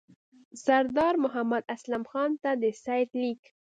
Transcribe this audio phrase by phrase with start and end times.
[0.63, 3.41] سردار محمد اسلم خان ته د سید لیک.